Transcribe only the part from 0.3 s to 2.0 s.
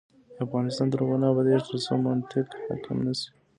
افغانستان تر هغو نه ابادیږي، ترڅو